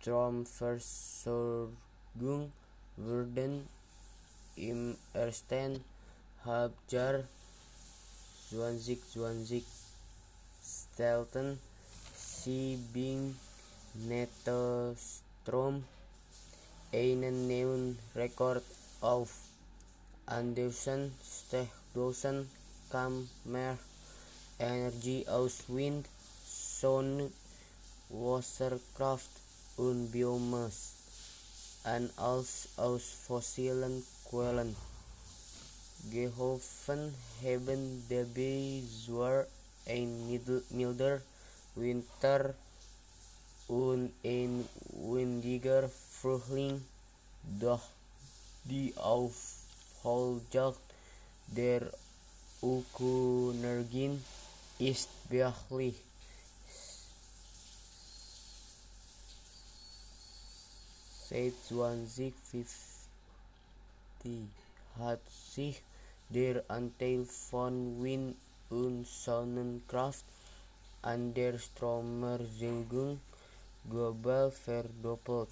[0.00, 2.52] Stromversorgung
[2.96, 3.68] wurden
[4.56, 5.84] im ersten
[6.44, 7.24] Halbjahr
[8.50, 9.64] 2020
[10.62, 11.58] stellten
[12.16, 13.36] sie beim
[13.94, 15.84] Nettostrom
[16.92, 18.62] einen neuen Rekord
[19.00, 19.30] auf.
[20.26, 22.50] Andersen Stechdosen
[22.90, 23.76] kam mehr
[24.58, 26.06] Energie aus Wind,
[26.80, 27.30] Sonne,
[28.08, 29.30] Wasserkraft
[29.76, 30.94] und Biomasse
[31.82, 34.76] an als aus fossilen Quellen.
[36.10, 39.46] Geholfen haben dabei zwar
[39.86, 40.28] ein
[40.70, 41.22] milder
[41.74, 42.54] Winter
[43.68, 46.84] und ein windiger Frühling,
[47.58, 47.80] doch
[48.64, 50.78] die Aufholjagd
[51.46, 51.90] der
[52.62, 54.24] Ökoenergien
[54.78, 55.96] ist beachtlich.
[61.28, 61.54] Seit
[64.24, 64.48] 2050
[64.98, 65.20] hat
[65.54, 65.82] sich
[66.30, 68.36] der Anteil von Wind-
[68.70, 70.24] und Sonnenkraft
[71.02, 73.20] an der Stromerzeugung
[73.90, 75.50] global verdoppelt.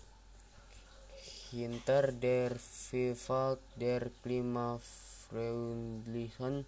[1.51, 6.65] Hinter der Vielfalt der klimafreundlichen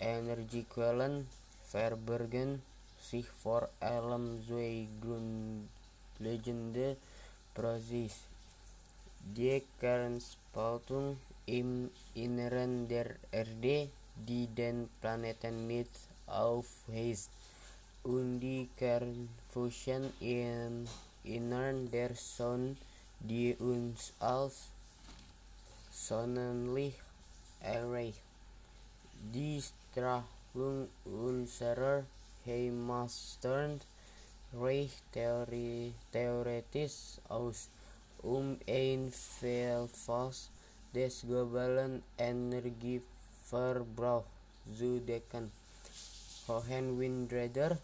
[0.00, 1.28] Energiequellen
[1.68, 2.60] verbergen
[3.00, 6.96] sich vor allem zwei grundlegende
[7.54, 8.26] Prozesse.
[9.36, 15.90] Die Kernspaltung im Inneren der Erde, die den Planeten mit
[16.26, 17.30] aufheizt,
[18.02, 20.86] und die Kernfusion im
[21.24, 22.76] Innern der Sonne,
[23.20, 24.68] die uns als
[25.92, 27.00] Sonnenlicht
[27.60, 28.22] erreicht.
[29.34, 32.04] Die Strahlung unserer
[32.46, 33.80] Heimatstern
[34.52, 35.02] reicht
[36.12, 37.68] theoretisch aus,
[38.22, 40.50] um ein Vielfaches
[40.96, 44.26] des globalen Energieverbrauchs
[44.78, 45.52] zu decken.
[46.48, 47.78] Hohenwindräder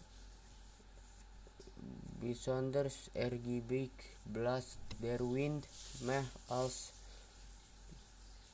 [2.21, 3.91] besonders ergiebig
[4.25, 5.67] blast der Wind
[6.01, 6.93] mehr als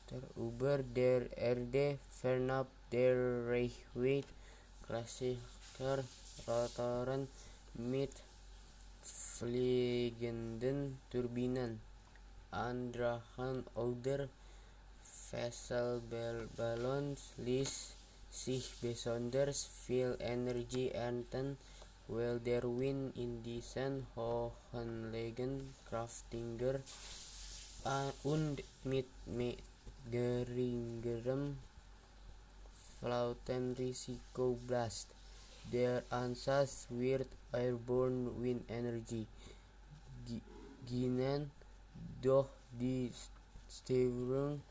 [0.10, 4.28] der über der Erde fernab der Reichweite
[4.88, 6.04] klassischer
[6.48, 7.28] Rotoren
[7.76, 8.12] mit
[9.04, 11.80] fliegenden Turbinen.
[12.52, 13.64] Andrahan
[15.32, 17.96] oder Fesselballons ließ
[18.32, 21.58] sich besonders viel Energie ernten,
[22.08, 26.80] weil der Wind in diesen Hohenlagen kräftiger
[28.24, 29.08] und mit
[30.12, 31.58] geringerem
[33.00, 35.08] Flautenrisiko blast.
[35.72, 39.28] Der Ansatz wird Airborne Wind Energy
[40.88, 41.52] genannt,
[42.22, 43.12] doch die
[43.70, 44.62] Steuerung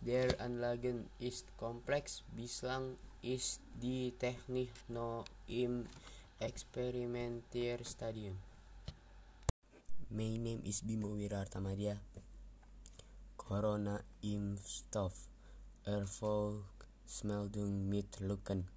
[0.00, 2.22] der Anlagen ist komplex.
[2.36, 5.86] Bislang ist die Technik noch im
[6.38, 8.36] Experimentierstadium.
[10.10, 11.98] My name is Bimo Wirartamadia.
[13.36, 15.28] Corona-Impfstoff
[15.84, 18.68] Erfolgsmeldung mit Lücken.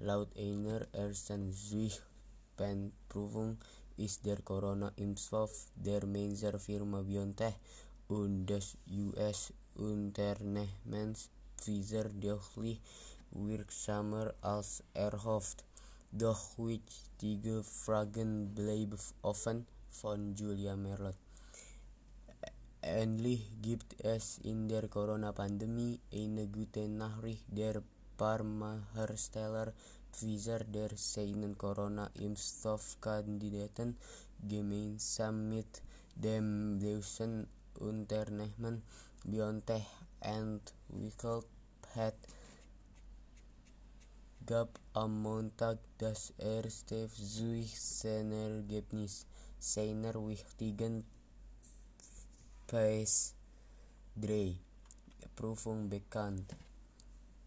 [0.00, 3.58] Laut einer ersten Zwischenprüfung
[3.96, 7.54] ist der Corona-Impfstoff der Mainzer Firma BioNTech
[8.08, 8.76] und des
[9.76, 12.80] US-Unternehmens Pfizer deutlich
[13.30, 15.64] wirksamer als erhofft.
[16.10, 21.14] Doch wichtige Fragen bleiben offen von Julia Merlot.
[22.82, 27.44] Endlich gibt es in der Corona-Pandemie eine gute Nachricht.
[27.48, 27.82] Der
[28.18, 29.72] Pharmahersteller
[30.12, 33.96] Pfizer, der seinen Corona-Impfstoffkandidaten
[34.46, 35.80] gemeinsam mit
[36.16, 37.46] dem deutschen
[37.78, 38.82] Unternehmen
[39.24, 39.86] BioNTech
[40.20, 41.46] entwickelt
[41.94, 42.16] hat,
[44.44, 49.26] gab am Montag das erste Suchsenergebnis
[49.58, 51.04] seiner wichtigen
[52.66, 53.34] Phase
[54.16, 54.56] 3
[55.36, 56.56] Prüfung bekannt.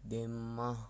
[0.02, 0.88] Demnach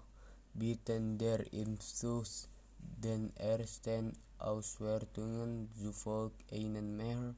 [0.55, 2.49] bieten der Impfstoff
[2.79, 7.35] den ersten Auswertungen zufolge einen mehr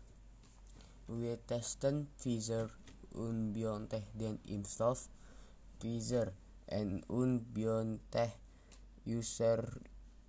[1.09, 2.69] Wir testen Pfizer
[3.11, 5.09] und BioNTech den Impfstoff.
[5.79, 6.33] Pfizer
[7.07, 8.31] und BioNTech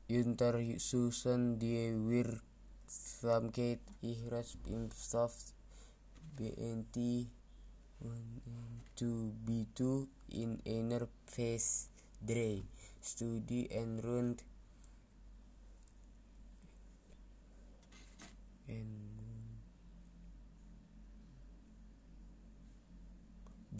[0.08, 5.52] untersuchen die Wirksamkeit ihres Impfstoffs
[6.36, 7.26] BNT
[9.00, 11.88] 1 in einer Phase
[12.24, 12.62] 3
[13.02, 14.44] Studie in rund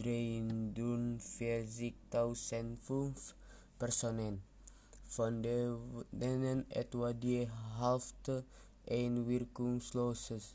[0.09, 3.35] in 43.005
[3.79, 4.43] Personen,
[5.05, 7.47] von denen etwa die
[7.79, 8.45] Hälfte
[8.91, 10.55] ein wirkungsloses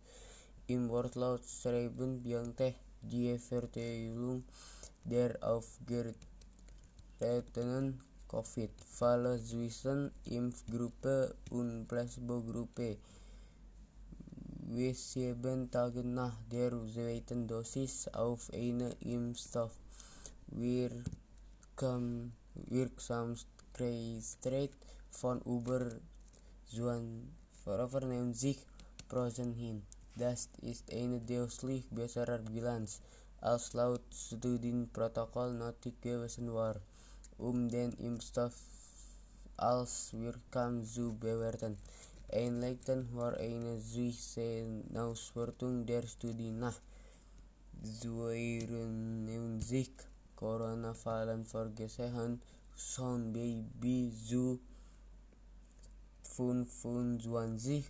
[0.67, 4.45] Im Wortlaut schreiben BioNTech die Verteilung
[5.03, 5.43] der
[7.15, 12.97] aufgetretenen Covid-Fälle zwischen Impfgruppe und Placebo-Gruppe.
[14.67, 19.71] Wie sieben Tage nach der zweiten Dosis auf eine Impfstoff
[20.47, 21.05] Wirksamkeit
[25.11, 25.91] von über
[26.75, 28.57] 90
[29.07, 29.83] Prozent hin.
[30.17, 33.01] Das ist eine deutlich bessere Bilanz,
[33.41, 36.75] als laut Studienprotokoll gewesen war,
[37.37, 38.55] um den Impfstoff
[39.57, 41.77] als wirksam zu bewerten.
[42.31, 46.79] Einleitend war eine Suchsenauswertung der Studie nach
[48.01, 49.91] 92
[50.35, 52.41] Corona-Fällen vorgesehen,
[53.33, 54.59] bei bis zu
[56.23, 57.85] 25